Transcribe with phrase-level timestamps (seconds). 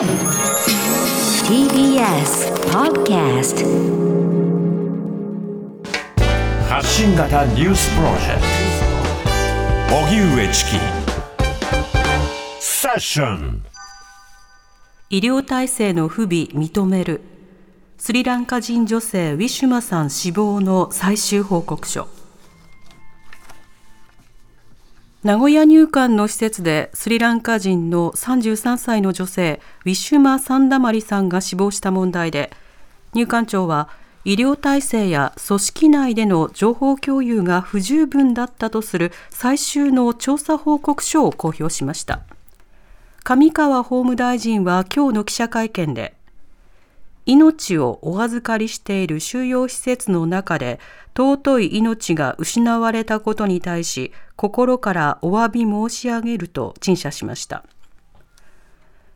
[0.00, 0.08] TBS
[2.72, 3.60] Podcast
[6.66, 8.40] 発信型ニュースプロジェク
[9.90, 9.94] ト。
[9.94, 10.78] 荻上チキ。
[12.60, 13.62] セッション。
[15.10, 17.20] 医療体制の不備認める。
[17.98, 22.08] スリランカ人女性ウィシュマさん死亡の最終報告書
[25.22, 32.50] 名古屋入管の施設でスリランカ人の33歳の女性ウィシュマ・サンダマリさんが死亡した問題で
[33.12, 33.90] 入管庁は
[34.24, 42.20] 医療体制や組織内での情報共有が不十分だったとする最終の調査報告書を公表しました。
[43.22, 46.14] 上川法務大臣は今日の記者会見で
[47.30, 50.80] 命をお預かりしている収容施設の中で
[51.16, 57.64] 尊い命が失われたことに対し心からお詫び申し上げると陳謝しました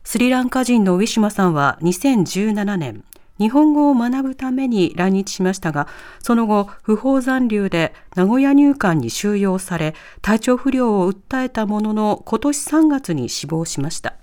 [0.05, 3.03] スリランカ人のウィシュマさんは2017年
[3.37, 5.89] 日本語を学ぶために来日しましたが、
[6.23, 14.15] その後、不法残留で名古屋入管に収容され、体調不良を訴えたものの、今年3月に死亡しました。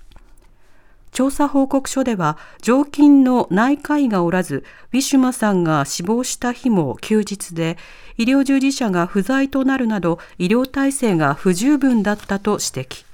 [1.12, 7.76] 調査報告書では、常勤の内科医がおらず、ウィシュマさんが死亡した日も休日で、
[8.16, 13.04] 医療従事者が不在となるなど、医療体制が不十分だったと指摘。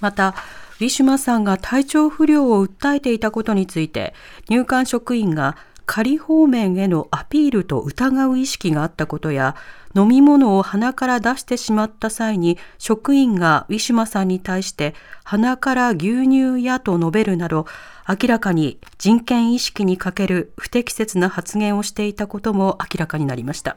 [0.00, 0.34] また、
[0.80, 4.14] ウィシュマさんが体調不良を訴えていたことについて、
[4.48, 5.58] 入管職員が
[5.94, 9.54] 仮方面へのアピールと疑う意識があったことや、
[9.94, 17.66] 飲み物を鼻から出してしまった際に、職員がウィシュマさんに対して鼻から牛乳やと述べるなど、
[18.08, 23.76] 明らかに人権意識に欠ける不適切な発言をしていたことも明らかになりました。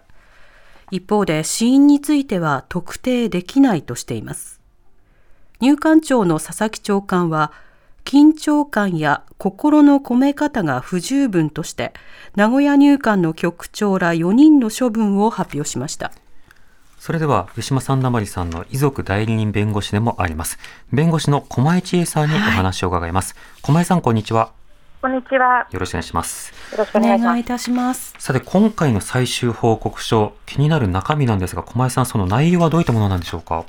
[0.92, 4.62] 一方で死因については特定できないとしています。
[5.60, 7.52] 入管庁の佐々木長官は、
[8.06, 11.92] 緊張感や心の込め方が不十分として、
[12.36, 16.12] 名古屋入管の局長ら4人の処分を発表しました。
[17.00, 20.58] それでは、牛島さんだまりさんの遺族代理人弁護士でもあります。
[20.94, 23.34] 弁護士の駒井千恵さんにお話を伺います。
[23.34, 24.52] はい、駒井さん、こんにちは。
[25.02, 25.68] こんにちは。
[25.72, 26.54] よろしくお願いします。
[26.72, 28.14] よろしくお願いいたします。
[28.18, 33.66] さて、今回の最終報告書、気になる中身なんですが、駒井さん、その内容はどういったものなんでしょうか？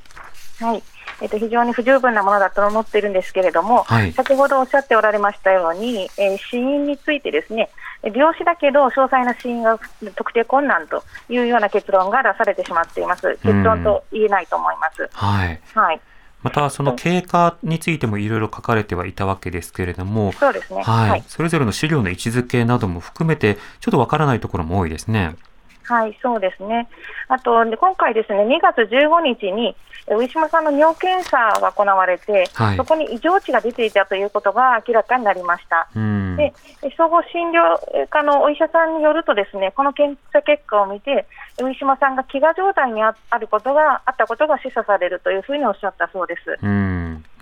[0.61, 0.83] はい。
[1.21, 7.71] えっと、非常に不十分なものだと思っているんですけれども、はい、先ほどおっしゃっておられましたように、えー、死因についてですね、
[8.03, 9.79] 病死だけど詳細な死因が
[10.15, 13.39] 特定困難というような結論が出されてしまっています。
[13.43, 15.09] 結論と言えないと思います。
[15.13, 15.61] はい。
[15.75, 16.01] はい。
[16.43, 20.83] また、その経過についてもいろいろ書かれてはいたわけですけれども、そうですね。
[20.83, 21.11] はい。
[21.11, 25.35] はい、それぞれの資料の位置づけなども含めて、ちょっとわからないところも多いですね。
[25.87, 26.89] はい、そうですね。
[27.29, 29.77] あと、今回ですね、2月15日に、
[30.09, 35.89] 上島さんの尿検査が行われて、はい、そこに異常値が出ていたということが明らかになりました。
[36.37, 36.53] で
[36.97, 41.27] 総合診療科のお医者さんによると、ですねこの検査結果を見て、
[41.59, 46.57] 上島さんが飢餓状態にあることがあったことが示唆されるというふうにおっしゃったそうです。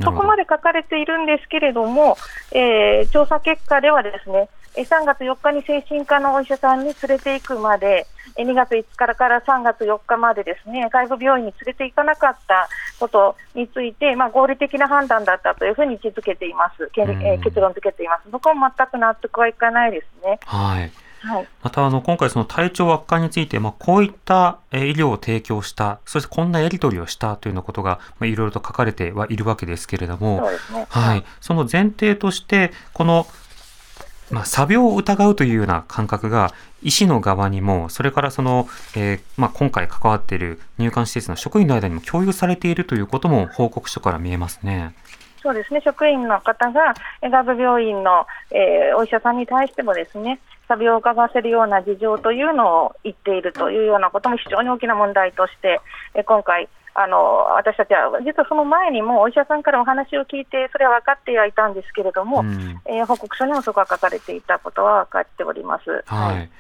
[0.03, 2.17] そこまで書かれているんですけれども、
[2.53, 4.49] えー、調査結果ではですね、
[4.83, 12.69] 3月4日に精神科のお医者さんに連れて行くまで、2月5日から3月4日までですね、外部病院に連れて行かなかった
[12.99, 18.29] ことについて、まあ、合理的な判断だったというふうに位置づけています、え結論付けています。
[18.31, 20.41] 僕は全く納得はいかないですね。
[20.45, 20.93] はい。
[21.25, 30.43] はい、またあの今回、その体調悪化について、まあ、こういった医療を提供した、そしてこんなやり取りをしたというようなことが、まあ、いろいろと書かれてはいるわけですけれども、
[30.73, 33.27] ね、はい、その前提として、この
[34.31, 36.53] まあ、作病を疑うというような感覚が
[36.83, 44.95] 医師の側にも、それからその、えー、まあ、今回関わっている入管施設の職員の間にも共有されているということも報告書から見えますね。
[45.43, 55.81] そうですね職員の方が外部病院の、えー、お医者さんに対してもですねサビを伺わせるような事情というのを言っているというようなことも非常に大きな問題として、
[56.15, 57.19] えー、今回あの
[57.57, 66.05] 私たちは実はその前にもお医者さんからお話を聞いてそれは分かってはいたんですけれども、うん、えー、報告書にもそこが書かれていたことは分かっております。
[66.07, 66.51] はい、はい。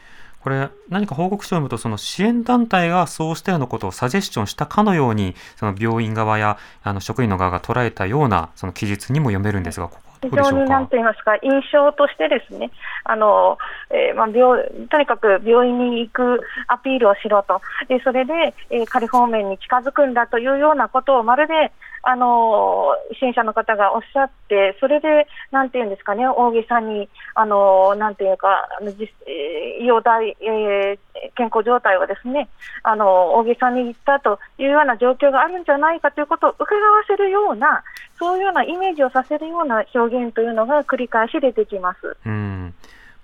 [0.44, 9.96] これ、何か報告書を読むと、その支援団体がそうしたようなことをサジェスションしたかのように、その病院側やあの職員の側が捉えたようなその記述にも読めるんですが、こ
[10.30, 12.70] 非常になんと言いますか、印象としてですね、
[13.04, 13.58] あの
[13.90, 21.72] えー、まあ、病とにかく病院に行くアピールをしろと、でそれで、えー、仮方面に近づくんだというようなことをまるで
[22.06, 28.68] あの支援者の方がおっしゃって、それで、なんていうんですかね、大げさに、あのなんていうか、
[29.80, 30.98] 医療大、えー、
[31.34, 32.48] 健康状態をですね、
[32.82, 37.82] あの大げさに言ったというような状況があるんじゃないかということを伺わせるような
[38.18, 42.16] そういうようなイメージをさせるような表現というのが繰り返し出てきます。
[42.24, 42.74] うん。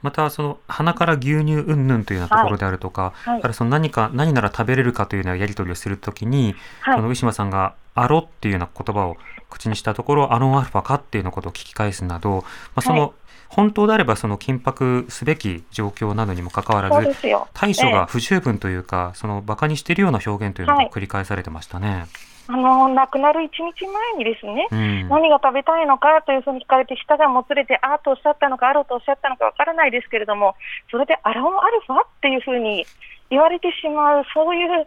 [0.02, 9.16] またその鼻から牛乳云々というようなところであるとか、はい、はい、その何か何なら食べれるかというようなやり取りをするときに、はい、そのウィシュマさんがアロっていうような言葉を
[9.50, 12.44] 口にしたところアロンアルファかっていうようなことを聞き返すなど、ま
[12.76, 13.14] あ、その
[13.48, 17.16] 本当であればその緊迫すべき状況などにもかかわらず、
[17.52, 22.06] 対処が不十分というか、その馬鹿にしているような表現というのが繰り返されてましたね。
[22.50, 30.56] あの亡くなる1日前にですね、うん、何が食べたいのかというふうに聞かれて、舌がもつれて、あーとおっしゃったのか、あろうとおっしゃったのかわからないですけれども、
[30.90, 32.84] それでアラオンアルファっていうふうに
[33.30, 34.86] 言われてしまう、そういう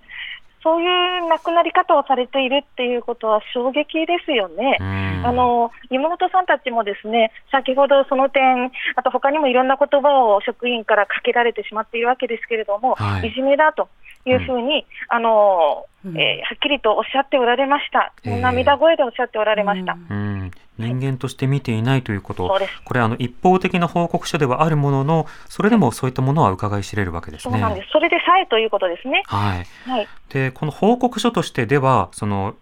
[0.61, 4.77] そういう亡くなり方をされているっていうことは衝撃ですよね。
[5.23, 13.89] あの妹さんたちもですね先ほどその点、あと他にもいろんな言葉を職員からかけられてしまっているわけですけれども、はい、いじめだと
[14.25, 16.11] いうふうに、あのえー、
[16.43, 19.93] はっきりとおっしゃっておられました、えー、涙声でおっしゃっておられました。
[19.93, 22.51] うん人間として見ていないということ、
[22.83, 27.51] これあの一方的な報告書ではあるものの、それでもそういったものは伺い知れるわけですね。
[27.53, 27.89] そうなんです。
[27.91, 29.21] それでさえということですね。
[29.27, 29.65] はい。
[29.87, 32.55] はい、で、この報告書としてでは、その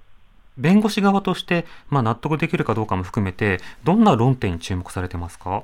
[0.58, 5.64] 弁護士側として、まあ、納得できるかどうかも含めて、どんな論点に注目されてますか？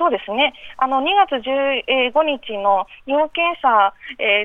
[0.00, 3.92] そうですね、あの2月15日の尿検査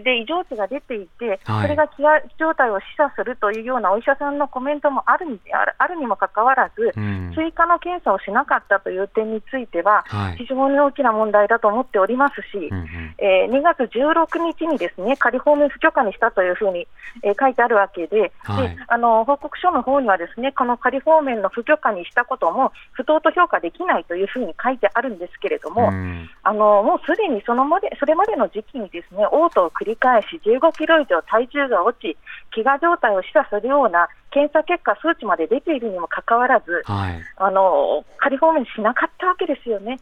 [0.04, 2.04] で異常値が出ていて、はい、それが気
[2.38, 5.40] 状態を示唆するというようなお医者さんのコメントもあるに
[5.78, 10.04] あるにもかかわらず、うん、追加の検査をしなかったという点については、
[10.38, 14.28] 非常に大きな問題だと思っておりますし、うんうん、えー、2月16
[14.60, 16.86] 日にですね仮放免不許可にしたというふうに、
[17.24, 32.18] えー、書いてあるわけではい、であの報告書の方には、ですねこの仮放免の不許可にしたことも不当と評価できないというふうに書いてあるんですけれども、うん、あのもうすでにそのまでそれまでの時期にですね嘔吐を繰り返し、15キロ以上体重が落ち、
[32.56, 40.00] 飢餓状態を示唆するような検査結果、数値まで出ているにもかかわらず、はい、あの仮放免しなかったわけですよね。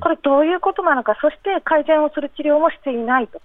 [0.00, 3.40] これ、どういうことなのか、そして改善をする治療もしていないと。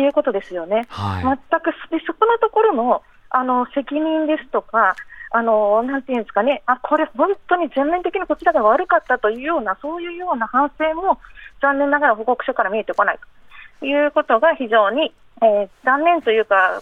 [0.00, 0.86] いうことですよね。
[0.88, 4.94] はい、全くでそこのところのあの責任ですとか、
[5.34, 11.18] あのなんていうんですかね、あこれ、本当に全面的にこちらが悪かったというような、そういうような反省も
[11.60, 13.18] 残念ながら報告書から見えてこない
[13.80, 13.86] と。
[13.86, 15.12] いうことが非常に、
[15.42, 16.80] えー、残念というか、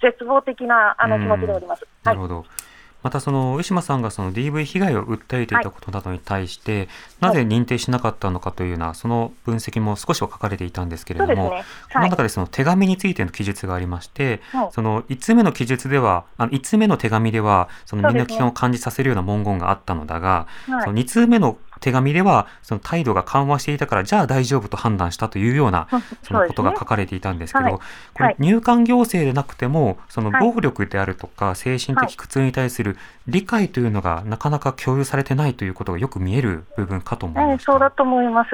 [0.00, 1.86] 絶望的なあの気持ちでおります。
[2.04, 2.65] なるほど、はい
[3.06, 6.88] またその上島さんがその DV 被害を訴えていたことなどに対して、
[7.20, 11.48] はい、なぜ認定しなかったのかというようなその分析も少しは書かれていたんですけれども、ね。
[11.50, 25.88] はい、この中でその手紙についての記述がありまして、はい、その5つ目の記述ではあの5つ目の手紙ではその身の危険を感じさせるような文言があったのだが、その2通目の手紙ではその態度が緩和していたからじゃあ大丈夫と判断したというような
[26.22, 27.80] そのことが書かれていたんですけど、ねはい、
[28.14, 32.96] これ入管行政でなくてもその暴力であるとか精神的苦痛に対する
[33.26, 38.50] 理解というのがなかなか共有されてないということがよく見える部分かと思います、そうだと思います。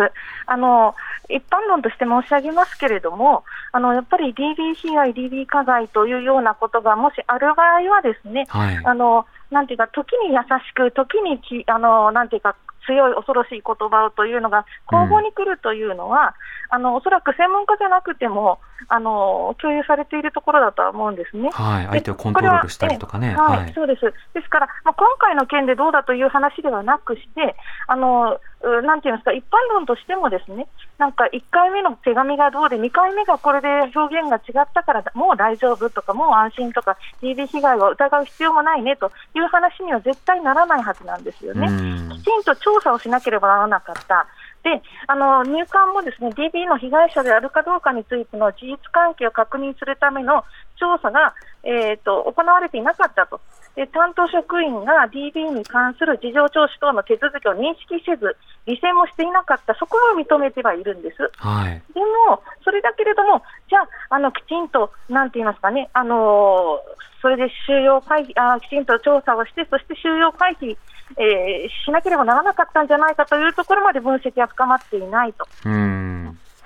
[0.46, 0.94] あの
[1.28, 12.56] 一般論として申し上げますけれどもあのやっぱり DB 被害 DB 加害というようなことがもしある場合はですね、はい、あのなんていうか時に優しく時にきあのなんていうか
[12.86, 16.34] 強い恐ろしい言葉をというのが交互に来るというのは、
[16.72, 21.50] うん、あのおそらく専門家じゃなくてもあの共有されているところだとは思うんですね。
[21.52, 23.34] はい、相手をコントロールしたりとかね。
[23.34, 24.02] はい、はい、そうです。
[24.34, 27.56] ですから、まあ、今回の件でどうだという話ではなくして、
[27.86, 28.38] あの
[28.84, 30.68] なんていうんですか、一般論としてもですね、
[30.98, 41.66] なんか1回目の手紙がどうで、2回目がこれで表現が違ったから、もう大丈夫とか、もう安心とか、DB 被害を疑う必要もないねという話には絶対ならないはずなんですよね。
[42.14, 44.26] きちんと調査をしなければならなかった。
[44.62, 50.44] であの入管もですね DB の被害者であるかどうかについての事実関係を確認するための
[50.78, 53.40] 調査が、えーと、行われていなかったと。
[53.76, 58.36] で担当職員が DB に関する事情聴取等の手続きを認識せず、
[58.66, 61.30] 履正もしていなかった、そこは認めてはいるんです。
[61.36, 66.80] はい、でも、それだけれども、じゃあ、あのきちんと、なんて言いますかね、あの
[67.22, 70.76] それで収容回避あ、きちんと調査をして、そして収容回避、
[71.16, 75.46] えー、しなければならなかったんじゃないかというところまで分析は深まっていないと。
[75.64, 76.02] うん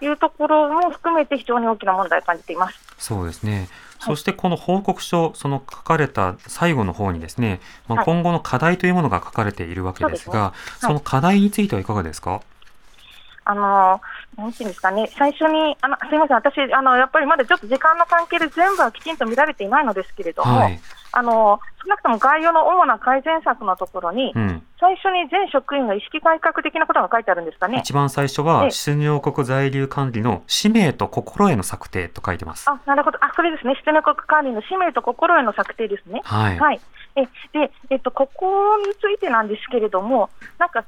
[0.05, 2.79] いうところも含めて非常に大きな問題を感じています。
[2.99, 3.69] そうですね。
[3.99, 10.89] そしてこの報告書、その書かれた最後の方にですね、まあ、今後の課題というものが書かれているわけですが、そ、ね。
[10.89, 12.41] はい、の課題についてはいかがですか？
[13.49, 14.01] あの
[14.37, 20.81] なんていうんですかね、最初に、あのすみません、私あの、やっぱりまだちょっと時間の関係で全部はきちんと見られていないのですけれども、はい、
[21.17, 27.79] あの少なくとも概要の主な改善策のところに、うん、最初に全職員の意識改革的なことが書いてあるんですかね。
[27.79, 32.69] 一番最初は、出入国在留管理の使命と心得の策定と書いてます。
[32.69, 36.21] あなるほど、あそれですね、出入国管理の使命と心得の策定ですね。
[36.25, 36.81] はい、はい
[37.17, 40.85] えで、えっと、ここについてなんですけれども、なんか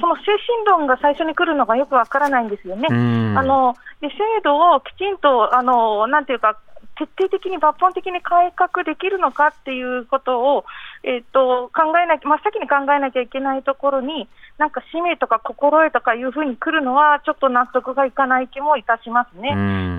[0.00, 2.88] その精神論が最初に来るのがよくわからないんですよね。
[2.90, 6.58] あので制度をきちんとあのなんていうか
[7.00, 10.64] 徹底的に抜本的に改革できるのかっていうことを、
[11.02, 14.28] えーと、考えなき、真っ先に考えなきゃいけないところに、
[14.60, 19.48] なんか使命とか心得とかいうふうに来るのは、ちょっと納得がいかない気もいたしますね。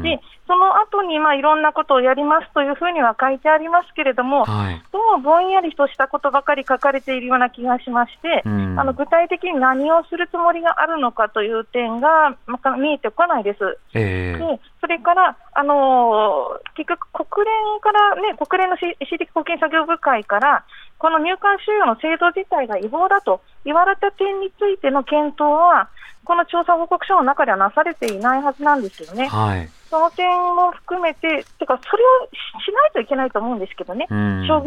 [0.04, 13.80] で、その後にまあいろんなことをやりますというふうには書いてありますけれども、はい、どうもぼんやりとしたことばかり書かれているような気がしまして、あの具体的に何をするつもりがあるのかという点が、まあ、見えてこないです。
[13.96, 20.66] えー、でそれから、あのー、結局、国連からね、国連の私的保険作業部会から、
[21.02, 25.90] この入管収容の制度自体が違法だと言われた点についての検討は、
[26.24, 29.28] この調査報告書の中ではなされていないはずなんですよね。
[29.28, 32.30] はい、その点も含めて、てか、それを
[32.64, 34.66] しないといけないと思うんですけどね、処遇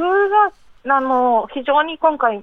[0.84, 2.42] があの非常に今回、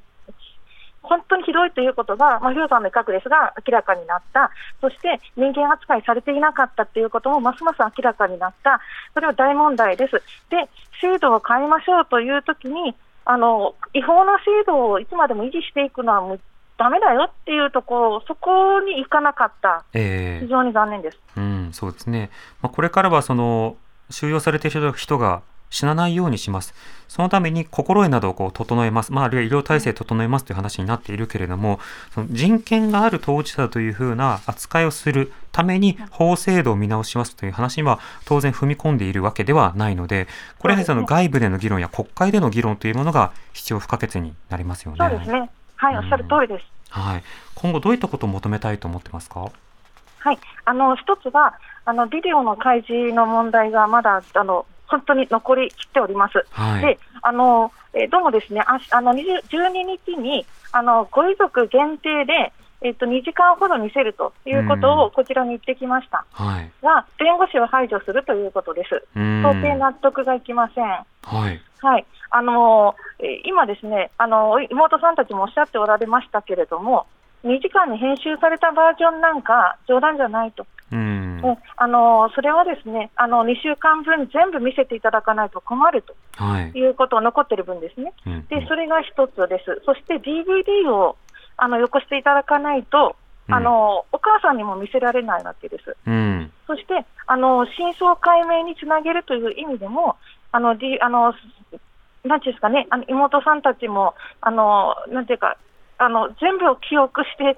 [1.04, 8.80] 本当にひどいということが、まあ、ヒロさんの一角ですが、明らかになった、そして人間扱いされていなかったということもますます明らかになった、
[9.14, 10.14] それは大問題です。
[10.50, 10.70] で、
[11.02, 16.38] 制度を変えましょうというときに、あの違法な制度をいつまでも維持していくのは
[16.78, 21.20] だめだよっていうところ、そこに行かなかった、えー、非常に残念です。
[21.38, 22.32] うん、そうですね。
[22.62, 23.78] まあ、これからはその
[24.10, 26.76] 収容されている人が死なないようにします。
[27.08, 29.12] そのために心得などをこう整えます。
[29.12, 31.80] まあ、あるいは医療体制整えますという話になっているけれども、
[32.14, 40.28] その人権がある当事者というふうな扱いをするために法制度を見直しますという話には当然踏み込んでいるわけではないので、
[40.60, 44.98] これはその外部での議論や国会での議論というものが必要不可欠になりますよね。
[45.00, 45.50] そうですね。
[45.76, 46.66] はい、おっしゃる通りです。
[46.92, 47.24] はい。
[47.56, 49.52] 今後どういったことを求めたいと思ってますか？
[50.20, 50.40] はい。
[50.66, 56.46] あの、一つは、あの、ビデオの開示の問題がまだ、あの、本当に残りきっております。
[56.52, 59.48] はい、であのえどうもですねああの12
[60.06, 62.52] 日にあのご遺族限定で
[62.84, 69.04] えっと、2時間ほど見せるということをこちらに言ってきました、はい、が、弁護士を排除するということです。
[69.14, 70.86] 到底納得がいきません。
[70.88, 71.06] は
[71.52, 77.06] い、はい、あのー、今ですね、あのー、妹さんたちもおっしゃっておられましたけれども、
[77.44, 80.66] 2時間に編集されたバージョンなんか冗談じゃないと。
[81.44, 81.58] うん。
[81.78, 88.34] あのそれはですねあの2週間分全部見せていただかないと困ると、はい、いうことを残っている分ですね、うん。
[88.34, 91.18] うん、でそれが一つです、そして DVD を
[91.58, 93.16] あのよこしていただかないと、
[93.48, 95.96] あのお母さんにも見せられないわけです。
[96.08, 100.18] うん、そしてあの真相解明につなげるという意味でも、
[100.52, 101.34] あの、D、あの
[102.24, 105.58] なんていうんですかね、あの妹さんたちも、あのなんていうか、
[106.02, 107.56] あの全部を記憶して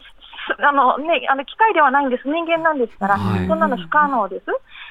[0.60, 4.46] あのね、あの機械ではないんです、人間なんですから、はい、そんなの不可能です。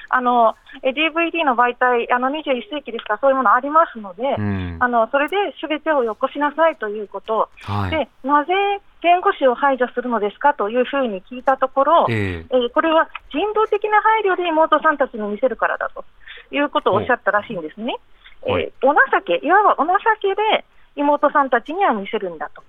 [0.09, 8.53] あの DVD の媒体、あの21世紀ですから、そういうものありますので、うん、あのそれですべてをよこしなさいということ、はい、でなぜ
[9.01, 16.05] 弁護士を排除するのですかというふうに聞いたところ、えー、えー、これは人道的な配慮で妹さんたちに見せるからだと
[16.51, 17.97] いうことをおっしゃったらしいんですね。
[18.45, 22.63] えー、お情け、いわばお情けで妹さんたちには見せるんだと。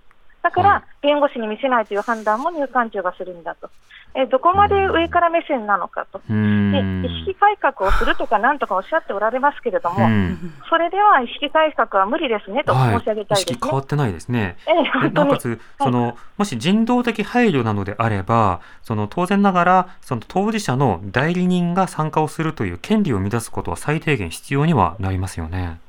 [0.44, 3.70] だから、弁護士に見せないという判断も入管庁がするんだと。
[4.14, 6.20] えどこまで上から目線なのかと。
[6.28, 10.06] で、意識改革をするとかなんとかおっしゃっておられますけれども、
[10.68, 13.58] それでは意識改革は無理ですねと申し上げたいですね。
[13.60, 14.56] はい、変わってないですね。
[14.66, 25.80] えなおかつ、その、はい、もし人道的配慮なのであれば、その当然ながら、その当事者の代理人が参加をするという権利を乱すことは最低限必要にはなりますよね。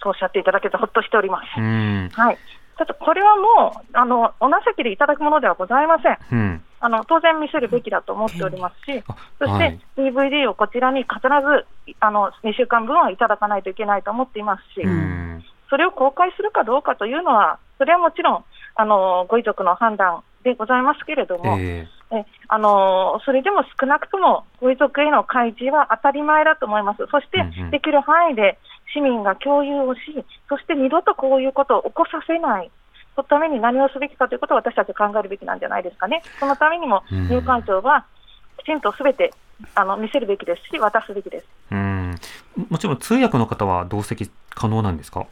[0.00, 1.60] そうおっしゃっていただけてほっとしております。
[1.60, 2.38] はい。
[2.78, 6.18] ちょっとこれはもう、あのお情けでいただくものではございません。
[6.30, 9.02] うん、あの当然見せるべきだと思っておりますし、
[9.40, 11.66] そして DVD をこちらに必ず
[11.98, 18.44] あの2週間分はいただかないといけないと思っていますし、うん、それを公開するかどうかというのは、それはもちろん
[18.76, 26.98] あのご遺族の判断でございますけれども、えー、えあのそれでも少なくともご遺族への開示は当たり前だと思います。
[27.10, 27.42] そして、
[27.72, 28.56] できる範囲で
[28.92, 30.00] 市民が共有をし、
[30.48, 32.70] そして二度とこういうことを起こさせない、
[33.14, 36.22] そのために何をすべきかということを私たち考えるべきなんじゃないですかね。
[36.40, 38.04] そのためにも入管庁は
[38.58, 39.32] きちんとすべて
[39.74, 41.46] あの見せるべきですし、渡すべきです。
[41.72, 42.14] うん。
[42.70, 45.26] もちろん通訳の方は同席可能なんですか？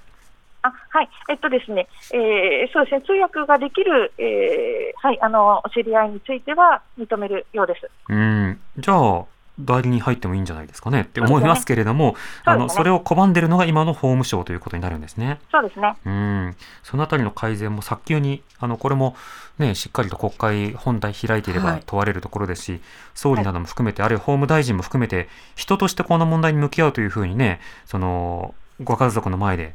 [0.63, 7.89] あはい、えっとですね、えー、そうですね、通訳ができる、えー、はい、あの、お知り合いについては認めるようです。
[8.09, 9.25] うん、じゃあ、
[9.59, 15.39] 代理に入ってもいいんじゃないですかねって思いますけれども、そ、ね,、あのそれを拒んでるのが今の法務省ということになるんですね。
[15.51, 15.95] そうですね。
[16.05, 19.17] うん、そのあたりの改善も早急にあのこれも
[19.59, 22.81] ねしっかりと国会本体開いていれば問われるところですし、はい、
[23.15, 29.75] 総理なども含めて、あるいは法務大臣も含めて人としてこの問題に向き合うというふうにね、そのご家族の前で